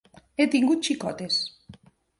He 0.39 0.47
tingut 0.55 0.89
xicotes. 0.89 1.39